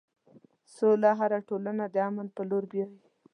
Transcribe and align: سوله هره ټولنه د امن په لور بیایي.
سوله 0.75 1.11
هره 1.19 1.39
ټولنه 1.47 1.85
د 1.93 1.95
امن 2.09 2.27
په 2.35 2.41
لور 2.49 2.63
بیایي. 2.71 2.95